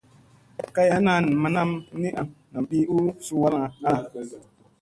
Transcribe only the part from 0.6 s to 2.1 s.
Kay ana an manam ni